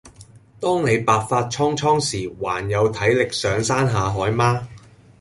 [0.59, 4.67] 當你白髮蒼蒼時還有體力上山下海嗎？